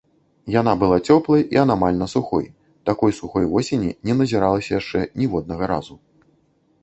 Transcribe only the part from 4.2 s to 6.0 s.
назіралася яшчэ ніводнага разу.